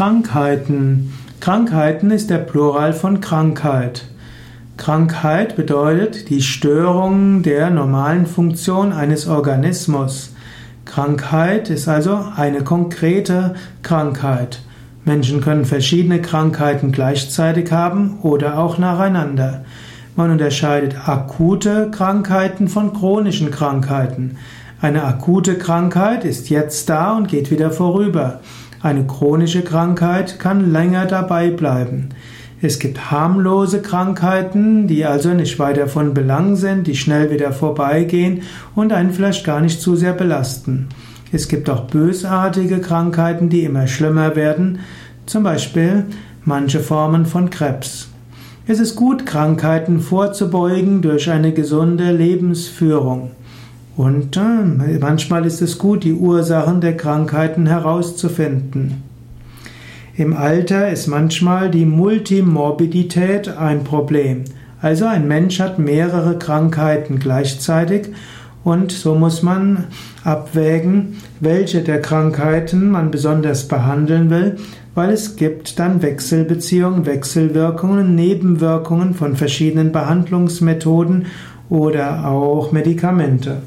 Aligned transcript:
Krankheiten. 0.00 1.12
Krankheiten 1.40 2.10
ist 2.10 2.30
der 2.30 2.38
Plural 2.38 2.94
von 2.94 3.20
Krankheit. 3.20 4.06
Krankheit 4.78 5.56
bedeutet 5.56 6.30
die 6.30 6.40
Störung 6.40 7.42
der 7.42 7.68
normalen 7.68 8.24
Funktion 8.24 8.94
eines 8.94 9.28
Organismus. 9.28 10.34
Krankheit 10.86 11.68
ist 11.68 11.86
also 11.86 12.18
eine 12.34 12.64
konkrete 12.64 13.56
Krankheit. 13.82 14.62
Menschen 15.04 15.42
können 15.42 15.66
verschiedene 15.66 16.22
Krankheiten 16.22 16.92
gleichzeitig 16.92 17.70
haben 17.70 18.20
oder 18.22 18.58
auch 18.58 18.78
nacheinander. 18.78 19.66
Man 20.16 20.30
unterscheidet 20.30 20.96
akute 21.06 21.90
Krankheiten 21.90 22.68
von 22.68 22.94
chronischen 22.94 23.50
Krankheiten. 23.50 24.38
Eine 24.80 25.04
akute 25.04 25.58
Krankheit 25.58 26.24
ist 26.24 26.48
jetzt 26.48 26.88
da 26.88 27.18
und 27.18 27.28
geht 27.28 27.50
wieder 27.50 27.70
vorüber. 27.70 28.40
Eine 28.82 29.06
chronische 29.06 29.60
Krankheit 29.60 30.38
kann 30.38 30.72
länger 30.72 31.04
dabei 31.04 31.50
bleiben. 31.50 32.08
Es 32.62 32.78
gibt 32.78 33.10
harmlose 33.10 33.82
Krankheiten, 33.82 34.86
die 34.86 35.04
also 35.04 35.34
nicht 35.34 35.58
weiter 35.58 35.86
von 35.86 36.14
Belang 36.14 36.56
sind, 36.56 36.86
die 36.86 36.96
schnell 36.96 37.30
wieder 37.30 37.52
vorbeigehen 37.52 38.40
und 38.74 38.94
einen 38.94 39.12
vielleicht 39.12 39.44
gar 39.44 39.60
nicht 39.60 39.82
zu 39.82 39.96
sehr 39.96 40.14
belasten. 40.14 40.88
Es 41.30 41.48
gibt 41.48 41.68
auch 41.68 41.88
bösartige 41.88 42.80
Krankheiten, 42.80 43.50
die 43.50 43.64
immer 43.64 43.86
schlimmer 43.86 44.34
werden, 44.34 44.78
zum 45.26 45.42
Beispiel 45.42 46.06
manche 46.44 46.80
Formen 46.80 47.26
von 47.26 47.50
Krebs. 47.50 48.08
Es 48.66 48.80
ist 48.80 48.96
gut, 48.96 49.26
Krankheiten 49.26 50.00
vorzubeugen 50.00 51.02
durch 51.02 51.30
eine 51.30 51.52
gesunde 51.52 52.12
Lebensführung. 52.12 53.32
Und 54.00 54.34
äh, 54.38 54.98
manchmal 54.98 55.44
ist 55.44 55.60
es 55.60 55.76
gut, 55.76 56.04
die 56.04 56.14
Ursachen 56.14 56.80
der 56.80 56.96
Krankheiten 56.96 57.66
herauszufinden. 57.66 59.02
Im 60.16 60.34
Alter 60.34 60.88
ist 60.88 61.06
manchmal 61.06 61.70
die 61.70 61.84
Multimorbidität 61.84 63.58
ein 63.58 63.84
Problem. 63.84 64.44
Also 64.80 65.04
ein 65.04 65.28
Mensch 65.28 65.60
hat 65.60 65.78
mehrere 65.78 66.38
Krankheiten 66.38 67.18
gleichzeitig 67.18 68.08
und 68.64 68.90
so 68.90 69.14
muss 69.14 69.42
man 69.42 69.88
abwägen, 70.24 71.18
welche 71.40 71.82
der 71.82 72.00
Krankheiten 72.00 72.90
man 72.90 73.10
besonders 73.10 73.68
behandeln 73.68 74.30
will, 74.30 74.56
weil 74.94 75.10
es 75.10 75.36
gibt 75.36 75.78
dann 75.78 76.00
Wechselbeziehungen, 76.00 77.04
Wechselwirkungen, 77.04 78.14
Nebenwirkungen 78.14 79.12
von 79.12 79.36
verschiedenen 79.36 79.92
Behandlungsmethoden 79.92 81.26
oder 81.68 82.26
auch 82.26 82.72
Medikamente. 82.72 83.58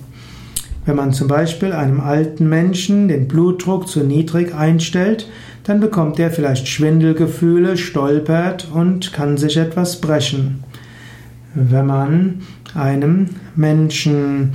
Wenn 0.85 0.95
man 0.95 1.13
zum 1.13 1.27
Beispiel 1.27 1.71
einem 1.71 2.01
alten 2.01 2.49
Menschen 2.49 3.07
den 3.07 3.27
Blutdruck 3.27 3.87
zu 3.87 4.01
niedrig 4.03 4.53
einstellt, 4.53 5.29
dann 5.63 5.79
bekommt 5.79 6.19
er 6.19 6.29
vielleicht 6.29 6.67
Schwindelgefühle, 6.67 7.77
stolpert 7.77 8.67
und 8.73 9.13
kann 9.13 9.37
sich 9.37 9.55
etwas 9.55 10.01
brechen. 10.01 10.63
Wenn 11.55 11.85
man 11.85 12.41
einem 12.75 13.29
Menschen 13.55 14.53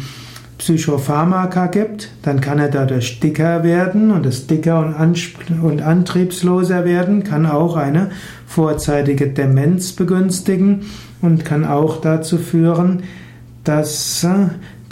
Psychopharmaka 0.58 1.68
gibt, 1.68 2.10
dann 2.22 2.40
kann 2.40 2.58
er 2.58 2.68
dadurch 2.68 3.20
dicker 3.20 3.62
werden 3.62 4.10
und 4.10 4.26
das 4.26 4.48
dicker 4.48 4.80
und, 4.80 5.62
und 5.62 5.82
antriebsloser 5.82 6.84
werden 6.84 7.22
kann 7.22 7.46
auch 7.46 7.76
eine 7.76 8.10
vorzeitige 8.46 9.28
Demenz 9.28 9.92
begünstigen 9.92 10.86
und 11.22 11.44
kann 11.44 11.64
auch 11.64 12.00
dazu 12.00 12.38
führen, 12.38 13.04
dass 13.62 14.26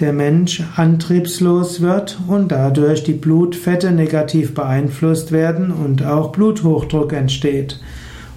der 0.01 0.13
Mensch 0.13 0.63
antriebslos 0.77 1.81
wird 1.81 2.19
und 2.29 2.53
dadurch 2.53 3.03
die 3.05 3.15
Blutfette 3.15 3.93
negativ 3.93 4.55
beeinflusst 4.55 5.33
werden 5.33 5.71
und 5.73 6.05
auch 6.05 6.33
Bluthochdruck 6.33 7.13
entsteht. 7.13 7.81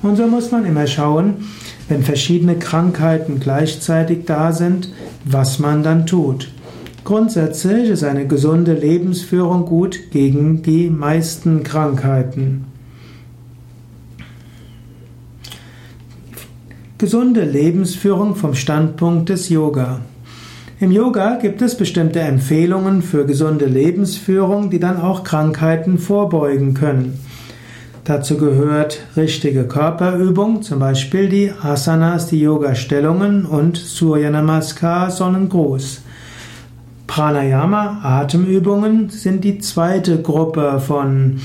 Und 0.02 0.16
so 0.16 0.28
muss 0.28 0.52
man 0.52 0.66
immer 0.66 0.88
schauen, 0.88 1.46
wenn 1.90 2.04
verschiedene 2.04 2.56
Krankheiten 2.56 3.40
gleichzeitig 3.42 4.26
da 4.26 4.54
sind, 4.54 4.94
was 5.26 5.60
man 5.60 5.84
dann 5.84 6.06
tut. 6.06 6.50
Grundsätzlich 7.04 7.90
ist 7.90 8.04
eine 8.04 8.28
gesunde 8.28 8.74
Lebensführung 8.74 9.66
gut 9.66 10.12
gegen 10.12 10.62
die 10.62 10.90
meisten 10.90 11.64
Krankheiten. 11.64 12.66
Gesunde 16.98 17.44
Lebensführung 17.44 18.36
vom 18.36 18.56
Standpunkt 18.56 19.30
des 19.30 19.50
Yoga. 19.50 20.02
Im 20.82 20.94
Yoga 20.94 21.36
gibt 21.36 21.62
es 21.62 21.76
bestimmte 21.76 22.22
Empfehlungen 22.22 23.02
für 23.02 23.26
gesunde 23.26 23.66
Lebensführung, 23.66 24.70
die 24.70 24.80
dann 24.80 24.96
auch 24.96 25.26
Krankheiten 25.26 25.98
vorbeugen 25.98 26.74
können. 26.74 27.20
Dazu 28.06 28.38
gehört 28.38 29.00
richtige 29.18 29.66
Körperübung, 29.66 30.62
zum 30.62 30.80
Beispiel 30.80 31.28
die 31.28 31.52
Asanas, 31.52 32.28
die 32.28 32.40
Yoga-Stellungen 32.40 33.46
und 33.46 33.76
Surya 33.76 34.30
Namaskar, 34.30 35.12
Sonnengruß. 35.12 36.02
Pranayama, 37.08 38.00
Atemübungen 38.02 39.10
sind 39.10 39.44
die 39.44 39.60
zweite 39.60 40.22
Gruppe 40.22 40.80
von 40.80 41.42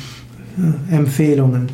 äh, 0.91 0.95
Empfehlungen. 0.95 1.71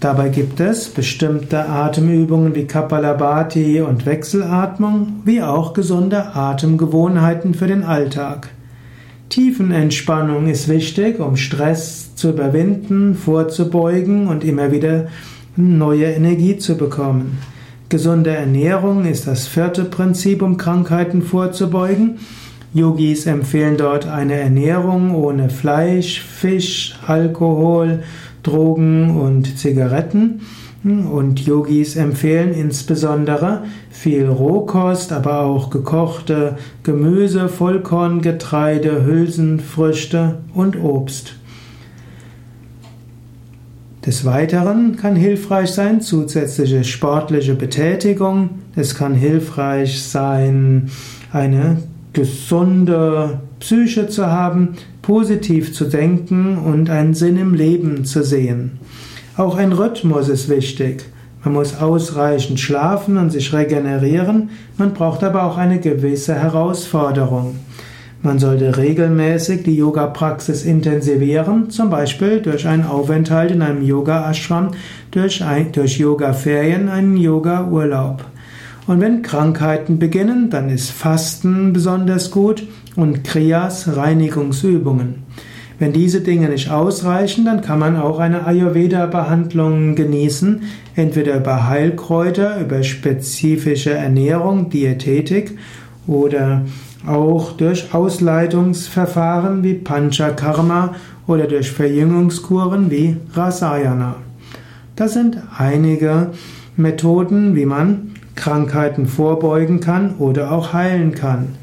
Dabei 0.00 0.28
gibt 0.28 0.60
es 0.60 0.88
bestimmte 0.90 1.68
Atemübungen 1.68 2.54
wie 2.54 2.66
Kapalabhati 2.66 3.80
und 3.80 4.04
Wechselatmung, 4.04 5.22
wie 5.24 5.42
auch 5.42 5.72
gesunde 5.72 6.34
Atemgewohnheiten 6.34 7.54
für 7.54 7.66
den 7.66 7.82
Alltag. 7.82 8.50
Tiefenentspannung 9.30 10.46
ist 10.46 10.68
wichtig, 10.68 11.18
um 11.18 11.36
Stress 11.36 12.14
zu 12.14 12.30
überwinden, 12.30 13.14
vorzubeugen 13.14 14.28
und 14.28 14.44
immer 14.44 14.70
wieder 14.70 15.06
neue 15.56 16.06
Energie 16.06 16.58
zu 16.58 16.76
bekommen. 16.76 17.38
Gesunde 17.88 18.30
Ernährung 18.30 19.04
ist 19.04 19.26
das 19.26 19.46
vierte 19.46 19.84
Prinzip, 19.84 20.42
um 20.42 20.56
Krankheiten 20.56 21.22
vorzubeugen. 21.22 22.18
Yogis 22.72 23.26
empfehlen 23.26 23.76
dort 23.76 24.06
eine 24.06 24.34
Ernährung 24.34 25.14
ohne 25.14 25.48
Fleisch, 25.48 26.20
Fisch, 26.20 26.96
Alkohol, 27.06 28.02
Drogen 28.44 29.18
und 29.18 29.58
Zigaretten. 29.58 30.42
Und 30.84 31.40
Yogis 31.40 31.96
empfehlen 31.96 32.52
insbesondere 32.52 33.64
viel 33.90 34.26
Rohkost, 34.26 35.12
aber 35.12 35.40
auch 35.40 35.70
gekochte 35.70 36.56
Gemüse, 36.82 37.48
Vollkorngetreide, 37.48 39.04
Hülsenfrüchte 39.04 40.40
und 40.54 40.76
Obst. 40.76 41.36
Des 44.04 44.26
Weiteren 44.26 44.96
kann 44.96 45.16
hilfreich 45.16 45.70
sein 45.70 46.02
zusätzliche 46.02 46.84
sportliche 46.84 47.54
Betätigung. 47.54 48.50
Es 48.76 48.94
kann 48.94 49.14
hilfreich 49.14 50.02
sein, 50.02 50.90
eine 51.32 51.78
gesunde 52.14 53.40
Psyche 53.60 54.08
zu 54.08 54.26
haben, 54.26 54.76
positiv 55.02 55.74
zu 55.74 55.84
denken 55.84 56.56
und 56.56 56.88
einen 56.88 57.14
Sinn 57.14 57.36
im 57.36 57.52
Leben 57.52 58.04
zu 58.04 58.22
sehen. 58.22 58.78
Auch 59.36 59.56
ein 59.56 59.72
Rhythmus 59.72 60.28
ist 60.28 60.48
wichtig. 60.48 61.04
Man 61.44 61.54
muss 61.54 61.76
ausreichend 61.76 62.58
schlafen 62.58 63.18
und 63.18 63.30
sich 63.30 63.52
regenerieren, 63.52 64.48
man 64.78 64.94
braucht 64.94 65.22
aber 65.22 65.42
auch 65.42 65.58
eine 65.58 65.78
gewisse 65.78 66.34
Herausforderung. 66.34 67.56
Man 68.22 68.38
sollte 68.38 68.78
regelmäßig 68.78 69.64
die 69.64 69.76
Yoga-Praxis 69.76 70.64
intensivieren, 70.64 71.68
zum 71.68 71.90
Beispiel 71.90 72.40
durch 72.40 72.66
einen 72.66 72.86
Aufenthalt 72.86 73.50
in 73.50 73.60
einem 73.60 73.82
Yoga-Ashram, 73.82 74.70
durch, 75.10 75.44
durch 75.72 75.98
Yoga-Ferien, 75.98 76.88
einen 76.88 77.18
Yoga-Urlaub. 77.18 78.24
Und 78.86 79.00
wenn 79.00 79.22
Krankheiten 79.22 79.98
beginnen, 79.98 80.50
dann 80.50 80.68
ist 80.68 80.90
Fasten 80.90 81.72
besonders 81.72 82.30
gut 82.30 82.66
und 82.96 83.24
Kriyas 83.24 83.96
Reinigungsübungen. 83.96 85.22
Wenn 85.78 85.92
diese 85.92 86.20
Dinge 86.20 86.48
nicht 86.50 86.70
ausreichen, 86.70 87.46
dann 87.46 87.60
kann 87.60 87.78
man 87.78 87.96
auch 87.96 88.18
eine 88.18 88.46
Ayurveda-Behandlung 88.46 89.96
genießen, 89.96 90.62
entweder 90.94 91.36
über 91.36 91.68
Heilkräuter, 91.68 92.60
über 92.60 92.82
spezifische 92.82 93.92
Ernährung, 93.92 94.70
Diätetik 94.70 95.58
oder 96.06 96.62
auch 97.06 97.52
durch 97.52 97.92
Ausleitungsverfahren 97.92 99.64
wie 99.64 99.74
Panchakarma 99.74 100.94
oder 101.26 101.46
durch 101.46 101.70
Verjüngungskuren 101.72 102.90
wie 102.90 103.16
Rasayana. 103.32 104.16
Das 104.94 105.14
sind 105.14 105.38
einige 105.58 106.30
Methoden, 106.76 107.56
wie 107.56 107.66
man 107.66 108.13
Krankheiten 108.34 109.06
vorbeugen 109.06 109.80
kann 109.80 110.16
oder 110.18 110.52
auch 110.52 110.72
heilen 110.72 111.14
kann. 111.14 111.56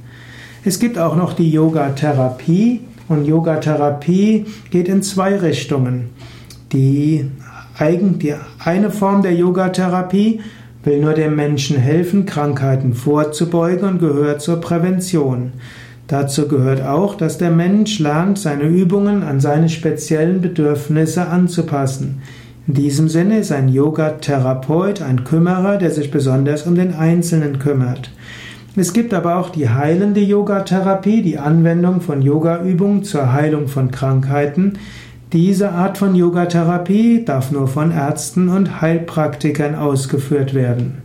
Es 0.64 0.80
gibt 0.80 0.98
auch 0.98 1.16
noch 1.16 1.34
die 1.34 1.52
Yoga-Therapie 1.52 2.82
und 3.08 3.26
Yoga-Therapie 3.26 4.46
geht 4.70 4.88
in 4.88 5.02
zwei 5.02 5.36
Richtungen. 5.38 6.10
Die, 6.72 7.30
die 7.80 8.34
eine 8.60 8.92
Form 8.92 9.22
der 9.22 9.34
Yoga-Therapie 9.34 10.40
will 10.84 11.02
nur 11.02 11.14
dem 11.14 11.36
Menschen 11.36 11.78
helfen, 11.78 12.26
Krankheiten 12.26 12.94
vorzubeugen 12.94 13.88
und 13.88 14.00
gehört 14.00 14.42
zur 14.42 14.62
Prävention. 14.62 15.52
Dazu 16.08 16.48
gehört 16.48 16.82
auch, 16.82 17.16
dass 17.16 17.38
der 17.38 17.52
Mensch 17.52 18.00
lernt, 18.00 18.38
seine 18.38 18.64
Übungen 18.64 19.24
an 19.24 19.40
seine 19.40 19.70
speziellen 19.70 20.42
Bedürfnisse 20.42 21.28
anzupassen. 21.28 22.22
In 22.72 22.76
diesem 22.76 23.10
Sinne 23.10 23.40
ist 23.40 23.52
ein 23.52 23.68
Yoga-Therapeut 23.68 25.02
ein 25.02 25.26
Kümmerer, 25.26 25.76
der 25.76 25.92
sich 25.92 26.10
besonders 26.10 26.66
um 26.66 26.76
den 26.76 26.94
Einzelnen 26.94 27.60
kümmert. 27.60 28.12
Es 28.78 28.94
gibt 28.94 29.14
aber 29.14 29.36
auch 29.36 29.50
die 29.50 29.68
heilende 29.68 30.22
Yogatherapie, 30.22 31.22
die 31.22 31.38
Anwendung 31.38 32.00
von 32.00 32.22
Yogaübungen 32.22 33.04
zur 33.04 33.34
Heilung 33.34 33.68
von 33.68 33.92
Krankheiten. 33.92 34.80
Diese 35.34 35.74
Art 35.74 35.98
von 35.98 36.16
Yogatherapie 36.16 37.26
darf 37.26 37.52
nur 37.52 37.68
von 37.68 37.92
Ärzten 37.92 38.48
und 38.48 38.80
Heilpraktikern 38.80 39.76
ausgeführt 39.76 40.54
werden. 40.54 41.00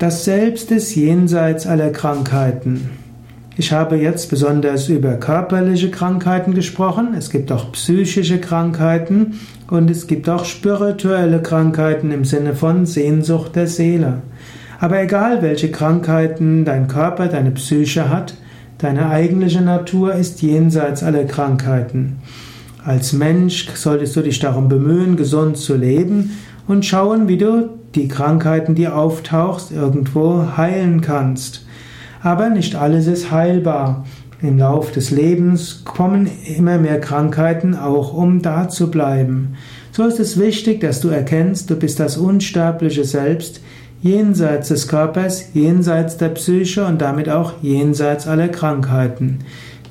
Das 0.00 0.24
Selbst 0.24 0.72
ist 0.72 0.96
jenseits 0.96 1.64
aller 1.64 1.90
Krankheiten. 1.90 2.90
Ich 3.60 3.72
habe 3.72 3.96
jetzt 3.96 4.30
besonders 4.30 4.88
über 4.88 5.14
körperliche 5.14 5.90
Krankheiten 5.90 6.54
gesprochen. 6.54 7.08
Es 7.18 7.28
gibt 7.28 7.50
auch 7.50 7.72
psychische 7.72 8.38
Krankheiten 8.38 9.40
und 9.68 9.90
es 9.90 10.06
gibt 10.06 10.28
auch 10.28 10.44
spirituelle 10.44 11.42
Krankheiten 11.42 12.12
im 12.12 12.24
Sinne 12.24 12.54
von 12.54 12.86
Sehnsucht 12.86 13.56
der 13.56 13.66
Seele. 13.66 14.22
Aber 14.78 15.02
egal 15.02 15.42
welche 15.42 15.72
Krankheiten 15.72 16.64
dein 16.64 16.86
Körper, 16.86 17.26
deine 17.26 17.50
Psyche 17.50 18.08
hat, 18.08 18.34
deine 18.78 19.10
eigentliche 19.10 19.60
Natur 19.60 20.14
ist 20.14 20.40
jenseits 20.40 21.02
aller 21.02 21.24
Krankheiten. 21.24 22.18
Als 22.84 23.12
Mensch 23.12 23.68
solltest 23.74 24.14
du 24.14 24.20
dich 24.20 24.38
darum 24.38 24.68
bemühen, 24.68 25.16
gesund 25.16 25.56
zu 25.56 25.74
leben 25.74 26.38
und 26.68 26.86
schauen, 26.86 27.26
wie 27.26 27.38
du 27.38 27.70
die 27.96 28.06
Krankheiten, 28.06 28.76
die 28.76 28.86
auftauchst, 28.86 29.72
irgendwo 29.72 30.56
heilen 30.56 31.00
kannst. 31.00 31.64
Aber 32.20 32.50
nicht 32.50 32.74
alles 32.74 33.06
ist 33.06 33.30
heilbar. 33.30 34.04
Im 34.40 34.58
Lauf 34.58 34.92
des 34.92 35.10
Lebens 35.10 35.82
kommen 35.84 36.30
immer 36.44 36.78
mehr 36.78 37.00
Krankheiten, 37.00 37.74
auch 37.74 38.12
um 38.12 38.40
da 38.40 38.68
zu 38.68 38.90
bleiben. 38.90 39.56
So 39.90 40.04
ist 40.04 40.20
es 40.20 40.38
wichtig, 40.38 40.80
dass 40.80 41.00
du 41.00 41.08
erkennst, 41.08 41.70
du 41.70 41.76
bist 41.76 41.98
das 41.98 42.16
unsterbliche 42.16 43.04
Selbst, 43.04 43.60
jenseits 44.00 44.68
des 44.68 44.86
Körpers, 44.86 45.46
jenseits 45.54 46.18
der 46.18 46.28
Psyche 46.28 46.86
und 46.86 47.00
damit 47.00 47.28
auch 47.28 47.54
jenseits 47.62 48.28
aller 48.28 48.48
Krankheiten. 48.48 49.40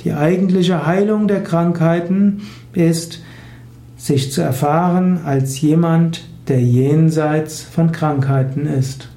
Die 0.05 0.13
eigentliche 0.13 0.85
Heilung 0.85 1.27
der 1.27 1.43
Krankheiten 1.43 2.43
ist, 2.73 3.21
sich 3.97 4.31
zu 4.31 4.41
erfahren 4.41 5.19
als 5.25 5.59
jemand, 5.59 6.23
der 6.47 6.61
jenseits 6.61 7.61
von 7.61 7.91
Krankheiten 7.91 8.65
ist. 8.65 9.09